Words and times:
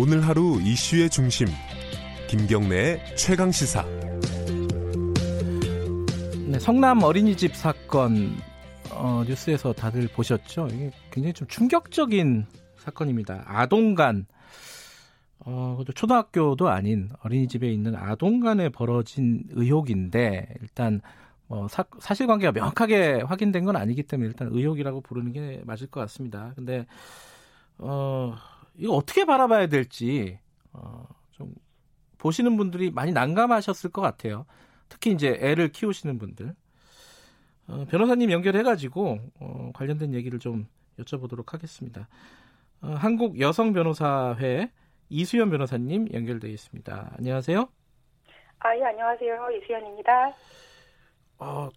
오늘 0.00 0.24
하루 0.24 0.60
이슈의 0.62 1.10
중심 1.10 1.48
김경래의 2.28 3.16
최강 3.16 3.50
시사. 3.50 3.84
네, 6.46 6.56
성남 6.60 7.02
어린이집 7.02 7.56
사건 7.56 8.36
어, 8.92 9.24
뉴스에서 9.26 9.72
다들 9.72 10.06
보셨죠? 10.06 10.68
이게 10.68 10.92
굉장히 11.10 11.32
좀 11.32 11.48
충격적인 11.48 12.46
사건입니다. 12.76 13.42
아동간 13.44 14.26
어, 15.40 15.80
초등학교도 15.92 16.68
아닌 16.68 17.10
어린이집에 17.24 17.68
있는 17.68 17.96
아동간에 17.96 18.68
벌어진 18.68 19.42
의혹인데 19.50 20.54
일단 20.60 21.00
뭐 21.48 21.66
사, 21.66 21.84
사실관계가 21.98 22.52
명확하게 22.52 23.22
확인된 23.22 23.64
건 23.64 23.74
아니기 23.74 24.04
때문에 24.04 24.28
일단 24.28 24.48
의혹이라고 24.52 25.00
부르는 25.00 25.32
게 25.32 25.60
맞을 25.64 25.88
것 25.88 25.98
같습니다. 26.02 26.52
근데 26.54 26.86
어, 27.78 28.36
이거 28.78 28.94
어떻게 28.94 29.24
바라봐야 29.24 29.66
될지 29.66 30.38
어, 30.72 31.04
좀 31.32 31.52
보시는 32.18 32.56
분들이 32.56 32.90
많이 32.90 33.12
난감하셨을 33.12 33.90
것 33.90 34.00
같아요. 34.00 34.46
특히 34.88 35.10
이제 35.12 35.36
애를 35.40 35.70
키우시는 35.72 36.18
분들. 36.18 36.54
어, 37.68 37.84
변호사님 37.90 38.30
연결해가지고 38.30 39.18
어, 39.40 39.70
관련된 39.74 40.14
얘기를 40.14 40.38
좀 40.38 40.66
여쭤보도록 40.98 41.50
하겠습니다. 41.50 42.08
어, 42.80 42.94
한국 42.96 43.40
여성 43.40 43.72
변호사회 43.72 44.70
이수연 45.10 45.50
변호사님 45.50 46.08
연결되어 46.12 46.50
있습니다. 46.50 47.14
안녕하세요. 47.18 47.68
아, 48.60 48.76
예, 48.76 48.84
안녕하세요. 48.84 49.48
이수연입니다. 49.62 50.32
어, 51.38 51.68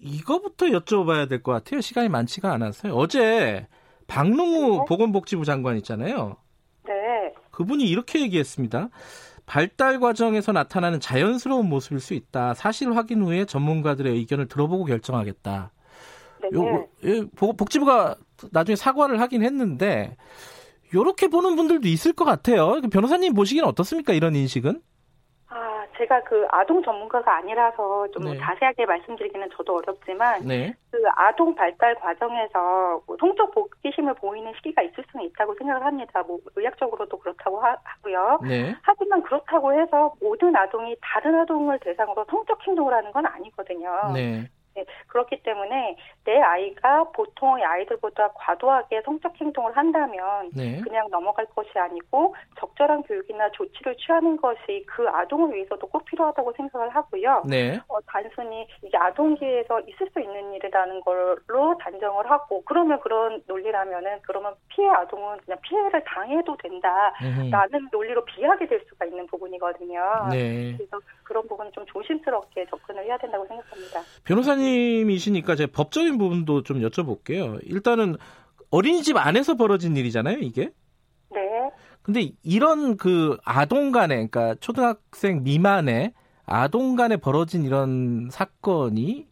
이거부터 0.00 0.66
여쭤봐야 0.66 1.28
될 1.28 1.42
것 1.42 1.52
같아요. 1.52 1.80
시간이 1.80 2.08
많지가 2.08 2.52
않아서요. 2.52 2.94
어제 2.94 3.66
박농우 4.08 4.78
네. 4.80 4.84
보건복지부 4.88 5.44
장관 5.44 5.76
있잖아요. 5.78 6.36
네. 7.56 7.64
그분이 7.64 7.84
이렇게 7.84 8.20
얘기했습니다. 8.20 8.90
발달 9.46 10.00
과정에서 10.00 10.52
나타나는 10.52 11.00
자연스러운 11.00 11.68
모습일 11.68 12.00
수 12.00 12.14
있다. 12.14 12.54
사실 12.54 12.94
확인 12.96 13.22
후에 13.22 13.44
전문가들의 13.44 14.12
의견을 14.12 14.48
들어보고 14.48 14.84
결정하겠다. 14.84 15.72
네. 16.42 16.58
요, 16.58 16.86
예, 17.04 17.24
복지부가 17.36 18.16
나중에 18.50 18.76
사과를 18.76 19.20
하긴 19.20 19.42
했는데 19.42 20.16
이렇게 20.92 21.28
보는 21.28 21.56
분들도 21.56 21.88
있을 21.88 22.12
것 22.12 22.24
같아요. 22.24 22.80
변호사님 22.90 23.34
보시기는 23.34 23.66
어떻습니까? 23.68 24.12
이런 24.12 24.34
인식은? 24.34 24.80
제가 25.98 26.22
그 26.24 26.46
아동 26.50 26.82
전문가가 26.82 27.36
아니라서 27.36 28.08
좀 28.12 28.24
네. 28.24 28.38
자세하게 28.38 28.86
말씀드리기는 28.86 29.48
저도 29.56 29.76
어렵지만 29.76 30.42
네. 30.46 30.74
그 30.90 31.02
아동 31.16 31.54
발달 31.54 31.94
과정에서 31.96 33.02
뭐 33.06 33.16
성적 33.18 33.50
복귀심을 33.52 34.14
보이는 34.14 34.52
시기가 34.56 34.82
있을 34.82 35.04
수는 35.10 35.26
있다고 35.26 35.54
생각을 35.54 35.84
합니다. 35.84 36.22
뭐 36.22 36.38
의학적으로도 36.54 37.18
그렇다고 37.18 37.60
하, 37.60 37.76
고요 38.02 38.38
네. 38.42 38.74
하지만 38.82 39.22
그렇다고 39.22 39.72
해서 39.72 40.14
모든 40.20 40.54
아동이 40.54 40.96
다른 41.00 41.38
아동을 41.40 41.78
대상으로 41.80 42.24
성적 42.30 42.66
행동을 42.66 42.94
하는 42.94 43.12
건 43.12 43.26
아니거든요. 43.26 44.12
네. 44.14 44.48
네, 44.76 44.84
그렇기 45.06 45.42
때문에 45.42 45.96
내 46.24 46.38
아이가 46.38 47.04
보통의 47.04 47.64
아이들보다 47.64 48.28
과도하게 48.34 49.00
성적 49.04 49.34
행동을 49.40 49.74
한다면 49.74 50.50
네. 50.54 50.80
그냥 50.82 51.08
넘어갈 51.10 51.46
것이 51.46 51.70
아니고 51.78 52.34
적절한 52.58 53.04
교육이나 53.04 53.50
조치를 53.52 53.96
취하는 53.96 54.36
것이 54.36 54.84
그 54.86 55.08
아동을 55.08 55.54
위해서도 55.54 55.86
꼭 55.86 56.04
필요하다고 56.04 56.52
생각을 56.56 56.90
하고요. 56.90 57.44
네. 57.48 57.78
어, 57.88 57.98
단순히 58.06 58.66
이게 58.82 58.98
아동기에서 58.98 59.80
있을 59.80 60.10
수 60.12 60.20
있는 60.20 60.52
일이라는 60.52 61.00
걸로 61.00 61.78
단정을 61.78 62.30
하고 62.30 62.62
그러면 62.66 63.00
그런 63.00 63.42
논리라면은 63.46 64.18
그러면 64.22 64.54
피해 64.68 64.88
아동은 64.88 65.38
그냥 65.38 65.58
피해를 65.62 66.04
당해도 66.04 66.56
된다라는 66.58 67.88
논리로 67.90 68.24
비하게 68.26 68.66
될 68.66 68.84
수가 68.88 69.06
있는 69.06 69.26
부분이거든요. 69.26 70.28
네. 70.30 70.74
그래서 70.76 71.00
그런 71.22 71.46
부분 71.48 71.70
좀 71.72 71.84
조심스럽게 71.86 72.66
접근을 72.66 73.04
해야 73.04 73.16
된다고 73.16 73.46
생각합니다. 73.46 74.00
변호사님 74.24 74.65
변호사님이시니까 74.66 75.54
제가 75.54 75.70
법적인 75.72 76.18
부분도 76.18 76.62
좀 76.62 76.80
여쭤볼게요. 76.80 77.58
일단은 77.62 78.16
어린이집 78.70 79.16
안에서 79.16 79.54
벌어진 79.54 79.96
일이잖아요, 79.96 80.38
이게? 80.38 80.70
네. 81.30 81.70
근데 82.02 82.32
이런 82.42 82.96
그 82.96 83.36
아동 83.44 83.92
간에, 83.92 84.14
그러니까 84.26 84.54
초등학생 84.60 85.42
미만의 85.42 86.12
아동 86.44 86.96
간에 86.96 87.16
벌어진 87.16 87.64
이런 87.64 88.28
사건이 88.30 89.26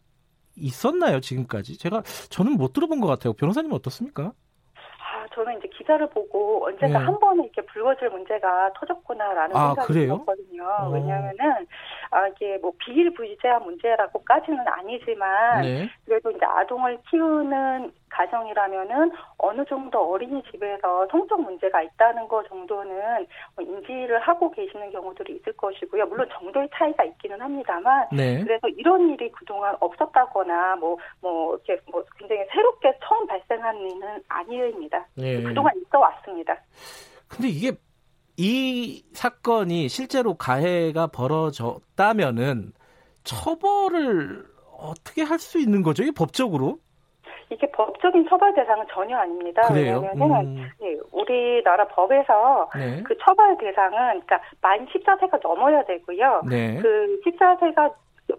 있었나요, 0.57 1.19
지금까지? 1.19 1.77
제가, 1.77 2.01
저는 2.29 2.53
못 2.53 2.73
들어본 2.73 3.01
것 3.01 3.07
같아요. 3.07 3.33
변호사님 3.33 3.71
어떻습니까? 3.73 4.33
저는 5.35 5.57
이제 5.57 5.67
기사를 5.77 6.09
보고 6.11 6.65
언젠가 6.65 6.99
네. 6.99 7.05
한 7.05 7.19
번에 7.19 7.43
이렇게 7.43 7.61
불거질 7.65 8.09
문제가 8.09 8.71
터졌구나라는 8.79 9.55
아, 9.55 9.67
생각이 9.67 9.87
그래요? 9.87 10.23
들었거든요. 10.25 10.63
어. 10.63 10.89
왜냐하면은 10.91 11.67
아, 12.15 12.29
이게 12.29 12.57
뭐 12.59 12.71
비일부재한 12.79 13.61
문제라고까지는 13.63 14.65
아니지만 14.65 15.61
네. 15.63 15.89
그래도 16.05 16.31
이제 16.31 16.45
아동을 16.45 16.97
키우는 17.09 17.91
가정이라면은 18.07 19.11
어느 19.37 19.65
정도 19.65 20.13
어린이집에서 20.13 21.07
성적 21.11 21.41
문제가 21.41 21.81
있다는 21.81 22.29
것 22.29 22.47
정도는 22.47 23.27
뭐 23.57 23.65
인지를 23.65 24.19
하고 24.19 24.49
계시는 24.49 24.91
경우들이 24.91 25.35
있을 25.35 25.51
것이고요. 25.57 26.05
물론 26.05 26.29
정도의 26.31 26.69
차이가 26.73 27.03
있기는 27.03 27.41
합니다만 27.41 28.07
네. 28.13 28.41
그래서 28.45 28.69
이런 28.69 29.09
일이 29.09 29.29
그동안 29.33 29.75
없었다거나 29.81 30.77
뭐뭐 30.77 30.97
뭐 31.19 31.59
이렇게 31.65 31.81
뭐 31.91 32.01
굉장히 32.17 32.45
새롭게 32.49 32.97
처음 33.03 33.27
발생한 33.27 33.75
일은 33.75 34.23
아니입니다. 34.29 35.05
네. 35.15 35.43
그동안 35.43 35.73
있어 35.75 35.99
왔습니다. 35.99 36.55
근데 37.27 37.49
이게 37.49 37.71
이 38.37 39.03
사건이 39.13 39.87
실제로 39.89 40.33
가해가 40.35 41.07
벌어졌다면은 41.07 42.73
처벌을 43.23 44.45
어떻게 44.77 45.23
할 45.23 45.39
수 45.39 45.59
있는 45.59 45.81
거죠? 45.83 46.03
이게 46.03 46.11
법적으로? 46.11 46.77
이게 47.49 47.69
법적인 47.71 48.27
처벌 48.27 48.53
대상은 48.55 48.85
전혀 48.91 49.17
아닙니다. 49.17 49.61
그래요? 49.67 50.01
왜냐하면 50.11 50.45
음. 50.45 50.69
네, 50.79 50.97
우리나라 51.11 51.87
법에서 51.87 52.69
네. 52.75 53.03
그 53.03 53.15
처벌 53.19 53.55
대상은 53.57 53.97
그러니까 53.97 54.41
만 54.61 54.85
14세가 54.87 55.41
넘어야 55.41 55.83
되고요. 55.85 56.41
네. 56.49 56.79
그 56.81 57.21
14세가 57.25 57.93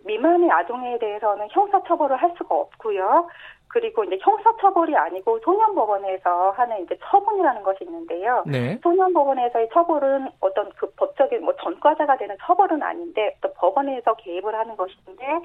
미만의 0.05 0.51
아동에 0.51 0.99
대해서는 0.99 1.47
형사 1.51 1.81
처벌을 1.85 2.17
할 2.17 2.33
수가 2.37 2.55
없고요. 2.55 3.29
그리고 3.69 4.05
이제 4.05 4.19
형사처벌이 4.21 4.97
아니고 4.97 5.39
소년법원에서 5.41 6.53
하는 6.53 6.83
이제 6.85 6.97
처분이라는 7.03 7.63
것이 7.63 7.85
있는데요. 7.85 8.43
네. 8.47 8.79
소년법원에서의 8.83 9.69
처벌은 9.73 10.29
어떤 10.41 10.71
그 10.77 10.91
법적인 10.97 11.45
뭐 11.45 11.55
전과자가 11.57 12.17
되는 12.17 12.37
처벌은 12.43 12.83
아닌데 12.83 13.37
또 13.41 13.53
법원에서 13.55 14.15
개입을 14.15 14.55
하는 14.55 14.77
것인데 14.77 15.41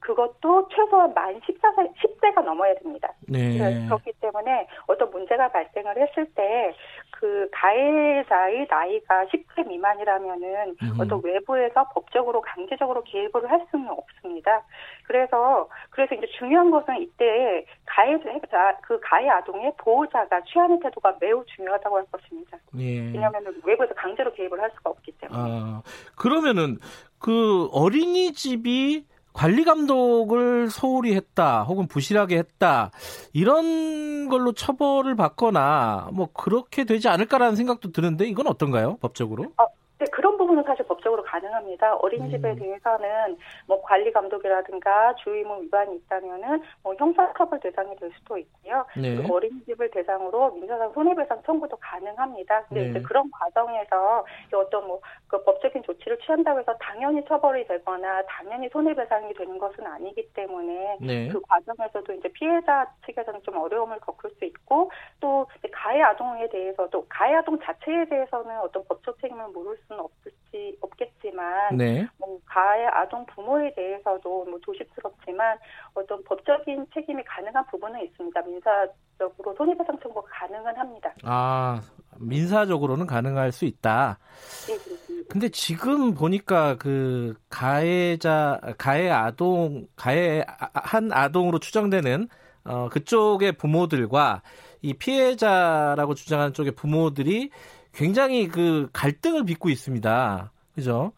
그것도 0.00 0.68
최소한 0.68 1.14
만 1.14 1.40
14세, 1.40 1.92
10세가 1.94 2.42
넘어야 2.42 2.74
됩니다. 2.74 3.12
네. 3.28 3.58
그렇기 3.86 4.12
때문에 4.20 4.68
어떤 4.86 5.10
문제가 5.10 5.48
발생을 5.48 5.96
했을 5.96 6.26
때 6.34 6.74
그 7.18 7.48
가해자의 7.50 8.66
나이가 8.68 9.24
10세 9.26 9.66
미만이라면은 9.66 10.76
음. 10.82 10.96
어떤 11.00 11.22
외부에서 11.24 11.88
법적으로 11.94 12.42
강제적으로 12.42 13.02
개입을 13.04 13.50
할 13.50 13.66
수는 13.70 13.88
없습니다. 13.88 14.62
그래서 15.04 15.68
그래서 15.90 16.14
이제 16.14 16.26
중요한 16.38 16.70
것은 16.70 17.00
이때 17.00 17.64
가해자 17.86 18.76
그 18.82 19.00
가해 19.00 19.28
아동의 19.30 19.72
보호자가 19.78 20.42
취하는 20.44 20.78
태도가 20.80 21.16
매우 21.20 21.42
중요하다고 21.56 21.96
할 21.96 22.04
것입니다. 22.12 22.58
예. 22.78 23.00
왜냐하면 23.00 23.44
외부에서 23.64 23.94
강제로 23.94 24.32
개입을 24.34 24.60
할 24.60 24.70
수가 24.76 24.90
없기 24.90 25.12
때문에. 25.12 25.40
아, 25.40 25.82
그러면은 26.16 26.78
그 27.18 27.68
어린이집이 27.72 29.06
관리 29.36 29.64
감독을 29.64 30.70
소홀히 30.70 31.14
했다 31.14 31.62
혹은 31.64 31.86
부실하게 31.88 32.38
했다 32.38 32.90
이런 33.34 34.30
걸로 34.30 34.52
처벌을 34.52 35.14
받거나 35.14 36.08
뭐 36.14 36.30
그렇게 36.32 36.84
되지 36.84 37.08
않을까라는 37.08 37.54
생각도 37.54 37.92
드는데 37.92 38.26
이건 38.26 38.46
어떤가요 38.46 38.96
법적으로? 38.96 39.52
아, 39.58 39.66
네, 39.98 40.04
그런 40.12 40.36
부분은 40.36 40.64
사실 40.64 40.84
법적으로 40.86 41.22
가능합니다. 41.22 41.96
어린이집에 41.96 42.50
음. 42.50 42.56
대해서는 42.56 43.38
뭐 43.66 43.80
관리 43.82 44.12
감독이라든가 44.12 45.14
주의무 45.16 45.62
위반이 45.62 45.96
있다면은 45.96 46.62
뭐 46.82 46.94
형사처벌 46.98 47.60
대상이 47.60 47.96
될 47.96 48.10
수도 48.18 48.36
있고요. 48.36 48.84
네. 48.96 49.16
그 49.16 49.32
어린이집을 49.32 49.90
대상으로 49.90 50.52
민사상 50.52 50.92
손해배상 50.92 51.42
청구도 51.44 51.76
가능합니다. 51.76 52.64
근데 52.64 52.82
네. 52.82 52.90
이제 52.90 53.02
그런 53.02 53.30
과정에서 53.30 54.24
어떤 54.52 54.86
뭐 54.86 55.00
그 55.28 55.42
법적인 55.42 55.82
조치를 55.82 56.18
취한다고 56.20 56.60
해서 56.60 56.76
당연히 56.78 57.24
처벌이 57.24 57.66
되거나 57.66 58.22
당연히 58.26 58.68
손해배상이 58.68 59.34
되는 59.34 59.58
것은 59.58 59.84
아니기 59.84 60.28
때문에 60.32 60.98
네. 61.00 61.28
그 61.28 61.40
과정에서도 61.40 62.12
이제 62.12 62.28
피해자 62.28 62.88
측에서는 63.04 63.42
좀 63.42 63.56
어려움을 63.56 63.98
겪을 64.00 64.30
수 64.38 64.44
있고 64.44 64.90
또 65.18 65.46
가해 65.72 66.00
아동에 66.02 66.48
대해서도 66.48 67.06
가해 67.08 67.34
아동 67.34 67.58
자체에 67.58 68.04
대해서는 68.08 68.60
어떤 68.60 68.84
법적 68.84 69.20
책임을 69.20 69.48
물을 69.48 69.76
수 69.85 69.85
수는 69.86 70.00
없을지 70.02 70.76
없겠지만 70.80 71.76
네. 71.76 72.06
뭐 72.18 72.38
가해 72.44 72.86
아동 72.86 73.24
부모에 73.26 73.72
대해서도 73.74 74.44
뭐 74.44 74.58
조심스럽지만 74.64 75.58
어떤 75.94 76.22
법적인 76.24 76.86
책임이 76.94 77.22
가능한 77.24 77.66
부분은 77.66 78.02
있습니다. 78.04 78.42
민사적으로 78.42 79.54
손해배상 79.56 79.98
청구가 80.00 80.28
가능은 80.30 80.76
합니다. 80.76 81.12
아 81.24 81.80
민사적으로는 82.18 83.06
가능할 83.06 83.52
수 83.52 83.64
있다. 83.64 84.18
네, 84.66 84.78
그렇습니다. 84.78 85.28
근데 85.28 85.48
지금 85.48 86.14
보니까 86.14 86.76
그 86.76 87.34
가해자 87.50 88.60
가해 88.78 89.10
아동 89.10 89.86
가해 89.96 90.44
한 90.74 91.10
아동으로 91.12 91.58
추정되는 91.58 92.28
어 92.64 92.88
그쪽의 92.88 93.52
부모들과 93.52 94.42
이 94.82 94.94
피해자라고 94.94 96.14
주장하는 96.14 96.52
쪽의 96.52 96.72
부모들이 96.72 97.50
굉장히 97.96 98.46
그 98.46 98.88
갈등을 98.92 99.44
빚고 99.44 99.70
있습니다. 99.70 100.52
그죠? 100.74 101.12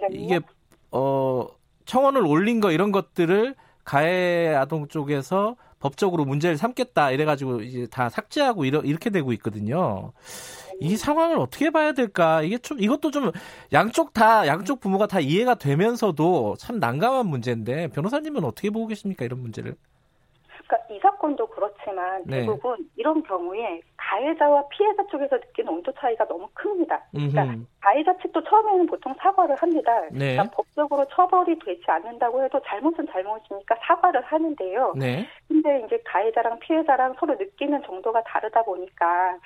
네. 0.00 0.08
이게 0.12 0.40
어 0.92 1.48
청원을 1.84 2.24
올린 2.24 2.60
거 2.60 2.70
이런 2.70 2.92
것들을 2.92 3.56
가해 3.84 4.54
아동 4.54 4.86
쪽에서 4.86 5.56
법적으로 5.80 6.24
문제를 6.24 6.56
삼겠다 6.56 7.10
이래가지고 7.10 7.62
이제 7.62 7.86
다 7.90 8.08
삭제하고 8.08 8.64
이러, 8.64 8.80
이렇게 8.80 9.10
되고 9.10 9.32
있거든요. 9.34 10.12
이 10.80 10.96
상황을 10.96 11.38
어떻게 11.38 11.70
봐야 11.70 11.92
될까? 11.92 12.42
이게 12.42 12.58
좀 12.58 12.80
이것도 12.80 13.10
좀 13.10 13.32
양쪽 13.72 14.12
다 14.12 14.46
양쪽 14.46 14.80
부모가 14.80 15.08
다 15.08 15.18
이해가 15.18 15.56
되면서도 15.56 16.56
참 16.58 16.78
난감한 16.78 17.26
문제인데 17.26 17.88
변호사님은 17.88 18.44
어떻게 18.44 18.70
보고 18.70 18.86
계십니까 18.86 19.24
이런 19.24 19.40
문제를? 19.40 19.74
그러니까 20.70 20.78
이 20.88 20.98
사건도 21.00 21.48
그렇지만 21.48 22.22
네. 22.24 22.40
대부분 22.40 22.88
이런 22.96 23.22
경우에 23.24 23.80
가해자와 23.96 24.68
피해자 24.68 25.04
쪽에서 25.08 25.36
느끼는 25.36 25.72
온도 25.72 25.92
차이가 25.92 26.26
너무 26.26 26.48
큽니다. 26.54 27.02
그러니까 27.10 27.44
음흠. 27.44 27.66
가해자 27.80 28.16
측도 28.18 28.42
처음에는 28.44 28.86
보통 28.86 29.12
사과를 29.18 29.56
합니다. 29.56 30.00
네. 30.12 30.36
그러니까 30.36 30.44
법적으로 30.54 31.04
처벌이 31.08 31.58
되지 31.58 31.82
않는다고 31.86 32.44
해도 32.44 32.60
잘못은 32.64 33.08
잘못이니까 33.10 33.76
사과를 33.82 34.22
하는데요. 34.22 34.94
네. 34.96 35.26
근데 35.48 35.82
이제 35.86 36.00
가해자랑 36.04 36.60
피해자랑 36.60 37.14
서로 37.18 37.34
느끼는 37.34 37.82
정도가 37.82 38.22
다르다 38.22 38.62
보니까 38.62 39.38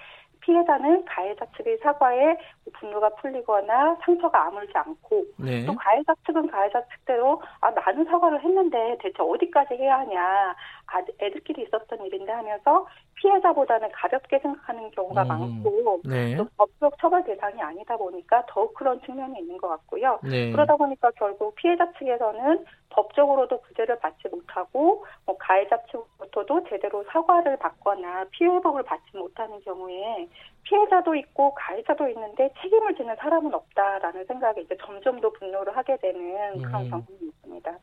피해자는 0.44 1.04
가해자 1.06 1.46
측의 1.56 1.78
사과에 1.78 2.36
분노가 2.74 3.08
풀리거나 3.16 3.96
상처가 4.04 4.46
아물지 4.46 4.72
않고 4.74 5.24
네. 5.38 5.64
또 5.64 5.74
가해자 5.74 6.14
측은 6.26 6.48
가해자 6.48 6.82
측대로 6.88 7.40
아 7.60 7.70
나는 7.70 8.04
사과를 8.04 8.42
했는데 8.42 8.96
대체 9.00 9.16
어디까지 9.22 9.74
해야 9.74 10.00
하냐 10.00 10.20
아 10.20 10.83
애들끼리 11.20 11.62
있었던 11.62 12.04
일인데 12.06 12.32
하면서 12.32 12.86
피해자보다는 13.16 13.90
가볍게 13.92 14.38
생각하는 14.38 14.90
경우가 14.90 15.22
음. 15.22 15.28
많고 15.28 16.00
네. 16.04 16.36
또 16.36 16.46
법적 16.56 16.98
처벌 16.98 17.24
대상이 17.24 17.60
아니다 17.62 17.96
보니까 17.96 18.44
더욱 18.48 18.74
그런 18.74 19.00
측면이 19.02 19.38
있는 19.38 19.56
것 19.58 19.68
같고요. 19.68 20.18
네. 20.22 20.50
그러다 20.52 20.76
보니까 20.76 21.10
결국 21.12 21.54
피해자 21.54 21.90
측에서는 21.92 22.64
법적으로도 22.90 23.60
구제를 23.62 23.98
받지 23.98 24.28
못하고 24.28 25.04
뭐 25.26 25.36
가해자 25.38 25.78
측부터도 25.90 26.64
제대로 26.68 27.04
사과를 27.04 27.56
받거나 27.58 28.26
피해복을 28.30 28.82
받지 28.84 29.16
못하는 29.16 29.60
경우에 29.62 30.28
피해자도 30.62 31.14
있고 31.16 31.54
가해자도 31.54 32.08
있는데 32.08 32.50
책임을 32.60 32.94
지는 32.94 33.16
사람은 33.16 33.52
없다라는 33.52 34.24
생각에 34.26 34.60
이제 34.60 34.76
점점 34.84 35.20
더 35.20 35.30
분노를 35.30 35.76
하게 35.76 35.96
되는 35.96 36.62
그런 36.62 36.84
음. 36.84 36.90
경험이 36.90 37.06
있습니다. 37.22 37.78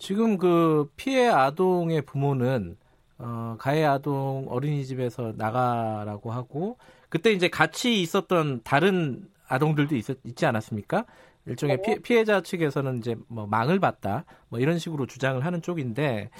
지금 0.00 0.38
그 0.38 0.90
피해 0.96 1.28
아동의 1.28 2.02
부모는 2.02 2.76
어, 3.18 3.56
가해 3.58 3.84
아동 3.84 4.46
어린이집에서 4.48 5.34
나가라고 5.36 6.32
하고 6.32 6.78
그때 7.10 7.32
이제 7.32 7.48
같이 7.48 8.00
있었던 8.00 8.62
다른 8.64 9.28
아동들도 9.46 9.94
있었, 9.94 10.16
있지 10.24 10.46
않았습니까? 10.46 11.04
일종의 11.44 11.76
네. 11.76 11.82
피, 11.82 12.02
피해자 12.02 12.40
측에서는 12.40 12.98
이제 12.98 13.14
뭐 13.28 13.46
망을 13.46 13.78
봤다 13.78 14.24
뭐 14.48 14.58
이런 14.58 14.78
식으로 14.78 15.06
주장을 15.06 15.44
하는 15.44 15.60
쪽인데 15.60 16.30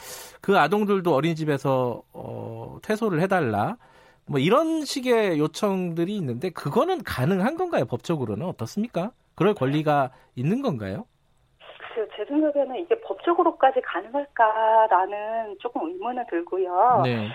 그 0.40 0.58
아동들도 0.58 1.14
어린이집에서 1.14 2.02
어, 2.14 2.78
퇴소를 2.82 3.20
해달라 3.20 3.76
뭐 4.24 4.40
이런 4.40 4.86
식의 4.86 5.38
요청들이 5.38 6.16
있는데 6.16 6.48
그거는 6.48 7.02
가능한 7.02 7.56
건가요 7.56 7.84
법적으로는 7.84 8.46
어떻습니까? 8.46 9.12
그럴 9.34 9.52
권리가 9.52 10.12
있는 10.34 10.62
건가요? 10.62 11.04
제 12.20 12.26
생각에는 12.26 12.76
이게 12.76 13.00
법적으로까지 13.00 13.80
가능할까라는 13.80 15.56
조금 15.58 15.88
의문은 15.88 16.26
들고요. 16.28 17.00
네, 17.02 17.30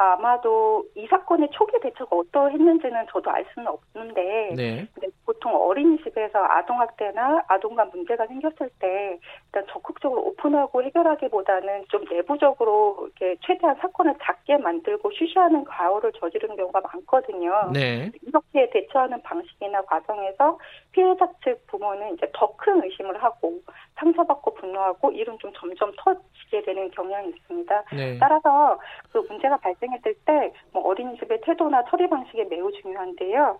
아마도 0.00 0.86
이 0.94 1.06
사건의 1.06 1.50
초기 1.52 1.78
대처가 1.78 2.16
어떠했는지는 2.16 3.06
저도 3.12 3.30
알 3.30 3.44
수는 3.52 3.68
없는데 3.68 4.54
네, 4.56 4.88
보통 5.26 5.54
어린이집에서 5.54 6.38
아동학대나 6.42 7.44
아동과 7.46 7.84
문제가 7.86 8.26
생겼을 8.26 8.70
때 8.78 9.18
일단 9.46 9.66
적극적으로 9.70 10.22
오픈하고 10.22 10.82
해결하기보다는 10.84 11.84
좀 11.88 12.04
내부적으로 12.10 13.10
이렇게 13.18 13.36
최대한 13.44 13.76
사건을 13.76 14.14
작게 14.22 14.56
만들고 14.56 15.10
쉬쉬하는 15.12 15.64
과오를 15.64 16.12
저지르는 16.18 16.56
경우가 16.56 16.80
많거든요. 16.80 17.70
네, 17.70 18.10
이렇게 18.22 18.70
대처하는 18.70 19.20
방식이나 19.22 19.82
과정에서 19.82 20.58
피해자 20.92 21.28
측 21.44 21.66
부모는 21.66 22.14
이제 22.14 22.26
더 22.32 22.50
큰 22.60 22.82
의심을 22.84 23.22
하고 23.22 23.58
상처받고 23.96 24.54
분노하고 24.54 25.10
일은 25.12 25.38
좀 25.38 25.50
점점 25.54 25.90
터지게 25.96 26.62
되는 26.62 26.90
경향이 26.90 27.30
있습니다. 27.30 27.84
네. 27.92 28.18
따라서 28.18 28.78
그 29.12 29.18
문제가 29.18 29.56
발생 29.56 29.89
했을 29.92 30.14
때 30.26 30.52
뭐 30.72 30.82
어린이집의 30.88 31.40
태도나 31.42 31.84
처리 31.90 32.08
방식이 32.08 32.44
매우 32.44 32.70
중요한데요. 32.72 33.58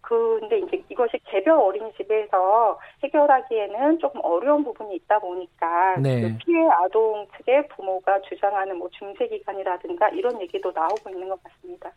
근데 0.00 0.58
이제 0.58 0.82
이것이 0.88 1.16
개별 1.26 1.60
어린이집에서 1.60 2.78
해결하기에는 3.04 4.00
조금 4.00 4.20
어려운 4.24 4.64
부분이 4.64 4.96
있다 4.96 5.20
보니까 5.20 5.96
네. 5.98 6.22
그 6.22 6.36
피해 6.44 6.66
아동 6.70 7.24
측의 7.36 7.68
부모가 7.68 8.20
주장하는 8.22 8.78
뭐 8.78 8.88
중재 8.98 9.28
기관이라든가 9.28 10.08
이런 10.08 10.40
얘기도 10.40 10.72
나오고 10.72 11.08
있는 11.08 11.28
것 11.28 11.40
같습니다. 11.44 11.92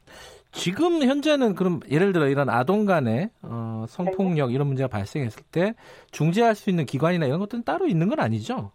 지금 0.52 1.02
현재는 1.02 1.56
그럼 1.56 1.80
예를 1.90 2.14
들어 2.14 2.28
이런 2.28 2.48
아동 2.50 2.86
간의 2.86 3.32
어, 3.42 3.86
성폭력 3.88 4.54
이런 4.54 4.68
문제가 4.68 4.88
발생했을 4.88 5.44
때 5.52 5.74
중재할 6.12 6.54
수 6.54 6.70
있는 6.70 6.86
기관이나 6.86 7.26
이런 7.26 7.40
것들은 7.40 7.64
따로 7.64 7.88
있는 7.88 8.08
건 8.08 8.20
아니죠? 8.20 8.72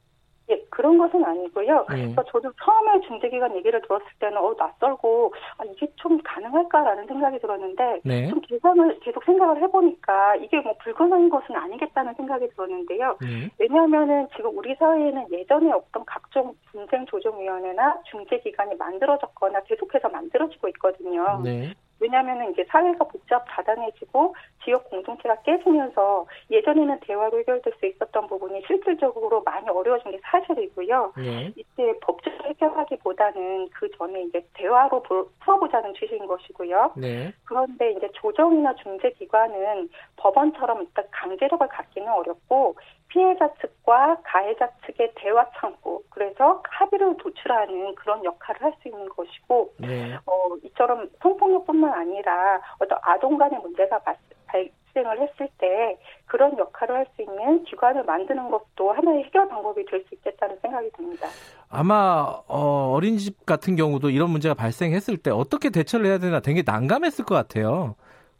예, 0.80 0.90
그런 0.90 0.98
것은 0.98 1.24
아니고요. 1.24 1.86
네. 1.90 2.02
그래서 2.02 2.24
저도 2.24 2.52
처음에 2.62 3.00
중재기관 3.06 3.54
얘기를 3.56 3.80
들었을 3.82 4.06
때는 4.18 4.38
어 4.38 4.54
낯설고 4.58 5.34
아, 5.58 5.64
이게 5.64 5.86
좀 5.96 6.18
가능할까라는 6.24 7.06
생각이 7.06 7.38
들었는데 7.38 8.00
네. 8.04 8.28
좀 8.28 8.40
계산을 8.40 8.98
계속 9.00 9.22
생각을 9.24 9.62
해보니까 9.62 10.36
이게 10.36 10.60
뭐 10.60 10.74
불가능한 10.82 11.28
것은 11.28 11.54
아니겠다는 11.54 12.14
생각이 12.14 12.48
들었는데요. 12.48 13.18
네. 13.20 13.50
왜냐하면은 13.58 14.26
지금 14.34 14.56
우리 14.56 14.74
사회에는 14.74 15.26
예전에 15.30 15.70
없던 15.70 16.04
각종 16.06 16.54
분쟁 16.72 17.04
조정위원회나 17.06 18.02
중재기관이 18.10 18.76
만들어졌거나 18.76 19.60
계속해서 19.64 20.08
만들어지고 20.08 20.68
있거든요. 20.68 21.40
네. 21.44 21.74
왜냐하면은 22.00 22.50
이제 22.52 22.64
사회가 22.68 23.04
복잡 23.04 23.44
다단해지고 23.48 24.34
지역 24.64 24.88
공동체가 24.90 25.36
깨지면서 25.42 26.26
예전에는 26.50 27.00
대화로 27.00 27.38
해결될 27.40 27.72
수 27.78 27.86
있었던 27.86 28.26
부분이 28.26 28.62
실질적으로 28.66 29.42
많이 29.42 29.68
어려워진 29.68 30.10
게 30.12 30.20
사실이고요. 30.22 31.12
네. 31.16 31.52
이때 31.56 31.92
법적으로 32.00 32.48
해결하기보다는 32.48 33.68
그 33.70 33.90
전에 33.96 34.22
이제 34.22 34.44
대화로 34.54 35.02
볼- 35.02 35.26
풀어보자는 35.40 35.94
취지인 35.94 36.26
것이고요. 36.26 36.92
네. 36.96 37.32
그런데 37.44 37.92
이제 37.92 38.08
조정이나 38.14 38.74
중재 38.76 39.10
기관은 39.12 39.88
법원처럼 40.16 40.82
일단 40.82 41.04
강제력을 41.10 41.68
갖기는 41.68 42.08
어렵고 42.08 42.76
피해자 43.10 43.52
측과 43.60 44.16
가해자 44.24 44.70
측의 44.86 45.12
대화 45.16 45.44
창구 45.58 46.02
그래서 46.10 46.62
합의를 46.68 47.16
도출하는 47.18 47.94
그런 47.96 48.24
역할을 48.24 48.62
할 48.62 48.72
수 48.80 48.88
있는 48.88 49.08
것이고 49.08 49.74
네. 49.78 50.14
어, 50.26 50.32
이처럼 50.64 51.10
성폭력뿐만 51.20 51.92
아니라 51.92 52.60
어떤 52.78 52.98
아동 53.02 53.36
간의 53.36 53.58
문제가 53.60 53.98
발- 53.98 54.16
발생을 54.46 55.20
했을 55.20 55.48
때 55.58 55.98
그런 56.26 56.56
역할을 56.56 56.94
할 56.96 57.06
수 57.16 57.22
있는 57.22 57.64
기관을 57.64 58.04
만드는 58.04 58.48
것도 58.50 58.92
하나의 58.92 59.24
해결 59.24 59.48
방법이 59.48 59.84
될 59.86 60.04
수 60.08 60.14
있겠다는 60.14 60.56
생각이 60.62 60.90
듭니다. 60.96 61.28
아마 61.68 62.40
어, 62.46 62.92
어린이집 62.94 63.44
같은 63.44 63.74
경우도 63.76 64.10
이런 64.10 64.30
문제가 64.30 64.54
발생했을 64.54 65.16
때 65.18 65.30
어떻게 65.30 65.70
대처를 65.70 66.06
해야 66.06 66.18
되나 66.18 66.40
되게 66.40 66.62
난감했을 66.64 67.24
것 67.24 67.34
같아요. 67.34 67.96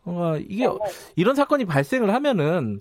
어, 0.07 0.37
이게 0.39 0.67
네, 0.67 0.73
이런 1.17 1.35
사건이 1.35 1.65
발생을 1.67 2.15
하면은 2.15 2.81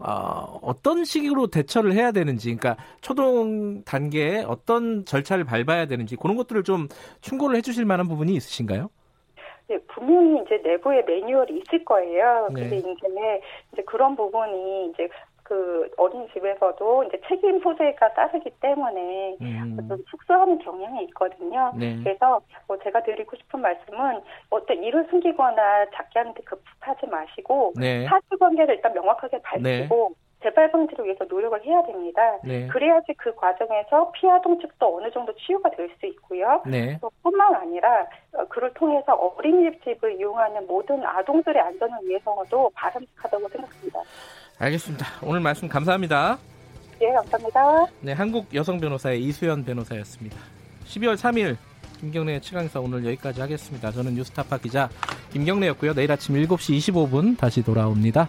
어, 0.00 0.58
어떤 0.62 1.04
식으로 1.04 1.48
대처를 1.48 1.92
해야 1.92 2.10
되는지, 2.10 2.54
그러니까 2.56 2.82
초동 3.00 3.84
단계에 3.84 4.44
어떤 4.46 5.04
절차를 5.04 5.44
밟아야 5.44 5.86
되는지 5.86 6.16
그런 6.16 6.36
것들을 6.36 6.64
좀 6.64 6.88
충고를 7.20 7.56
해주실 7.56 7.84
만한 7.84 8.08
부분이 8.08 8.32
있으신가요? 8.34 8.88
네, 9.68 9.78
분명히 9.86 10.42
이제 10.44 10.60
내부에 10.64 11.02
매뉴얼이 11.02 11.62
있을 11.62 11.84
거예요. 11.84 12.48
네. 12.52 12.62
근데 12.62 12.78
이제 12.78 13.06
이제 13.72 13.82
그런 13.86 14.16
부분이 14.16 14.90
이제 14.90 15.08
그 15.50 15.90
어린이집에서도 15.96 17.04
이제 17.04 17.20
책임 17.26 17.60
소재가 17.60 18.14
따르기 18.14 18.50
때문에 18.60 19.36
음, 19.40 19.76
좀 19.88 20.04
축소하는 20.08 20.58
경향이 20.58 21.02
있거든요. 21.06 21.72
네. 21.76 21.98
그래서 22.04 22.40
뭐 22.68 22.78
제가 22.78 23.02
드리고 23.02 23.34
싶은 23.34 23.60
말씀은 23.60 24.20
어떤 24.50 24.80
일을 24.84 25.08
숨기거나 25.10 25.86
작게 25.92 26.20
하는데 26.20 26.40
급하지 26.44 27.08
마시고 27.08 27.72
네. 27.76 28.06
사실관계를 28.06 28.76
일단 28.76 28.94
명확하게 28.94 29.42
밝히고 29.42 30.12
재발 30.40 30.70
방지를 30.70 31.04
위해서 31.04 31.24
노력을 31.24 31.62
해야 31.64 31.82
됩니다. 31.82 32.38
네. 32.44 32.68
그래야지 32.68 33.12
그 33.18 33.34
과정에서 33.34 34.12
피아동 34.12 34.58
측도 34.60 34.96
어느 34.96 35.10
정도 35.10 35.34
치유가 35.34 35.68
될 35.70 35.90
수 35.98 36.06
있고요. 36.06 36.62
네. 36.64 36.96
또 37.00 37.10
뿐만 37.24 37.54
아니라 37.56 38.06
어, 38.34 38.44
그를 38.46 38.72
통해서 38.74 39.14
어린이집을 39.14 40.18
이용하는 40.18 40.66
모든 40.68 41.04
아동들의 41.04 41.60
안전을 41.60 41.98
위해서도 42.04 42.70
바람직하다고 42.74 43.48
생각합니다. 43.48 44.00
알겠습니다. 44.60 45.06
오늘 45.22 45.40
말씀 45.40 45.68
감사합니다. 45.68 46.38
예, 47.00 47.06
감사합니다. 47.12 47.86
네, 48.02 48.12
한국 48.12 48.54
여성 48.54 48.78
변호사의 48.78 49.24
이수연 49.24 49.64
변호사였습니다. 49.64 50.36
12월 50.86 51.16
3일 51.16 51.56
김경래의 52.00 52.42
최강사 52.42 52.78
오늘 52.78 53.04
여기까지 53.06 53.40
하겠습니다. 53.40 53.90
저는 53.90 54.14
뉴스타파 54.14 54.58
기자 54.58 54.90
김경래였고요. 55.32 55.94
내일 55.94 56.12
아침 56.12 56.34
7시 56.34 56.76
25분 56.76 57.38
다시 57.38 57.62
돌아옵니다. 57.62 58.28